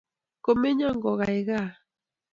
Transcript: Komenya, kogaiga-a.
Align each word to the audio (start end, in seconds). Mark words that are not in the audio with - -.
Komenya, 0.45 0.89
kogaiga-a. 1.03 1.63